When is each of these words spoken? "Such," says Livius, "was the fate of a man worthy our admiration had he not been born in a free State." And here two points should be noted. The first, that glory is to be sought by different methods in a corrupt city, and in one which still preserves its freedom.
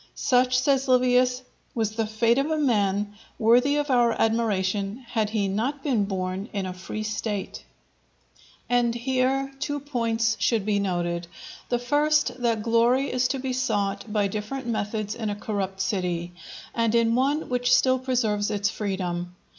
"Such," 0.15 0.57
says 0.57 0.87
Livius, 0.87 1.43
"was 1.75 1.91
the 1.91 2.07
fate 2.07 2.39
of 2.39 2.49
a 2.49 2.57
man 2.57 3.13
worthy 3.37 3.77
our 3.77 4.19
admiration 4.19 5.05
had 5.07 5.29
he 5.29 5.47
not 5.47 5.83
been 5.83 6.05
born 6.05 6.49
in 6.53 6.65
a 6.65 6.73
free 6.73 7.03
State." 7.03 7.63
And 8.67 8.95
here 8.95 9.51
two 9.59 9.79
points 9.79 10.37
should 10.39 10.65
be 10.65 10.79
noted. 10.79 11.27
The 11.69 11.77
first, 11.77 12.41
that 12.41 12.63
glory 12.63 13.11
is 13.13 13.27
to 13.27 13.37
be 13.37 13.53
sought 13.53 14.11
by 14.11 14.25
different 14.25 14.65
methods 14.65 15.13
in 15.13 15.29
a 15.29 15.35
corrupt 15.35 15.79
city, 15.79 16.31
and 16.73 16.95
in 16.95 17.13
one 17.13 17.47
which 17.47 17.71
still 17.71 17.99
preserves 17.99 18.49
its 18.49 18.69
freedom. 18.71 19.35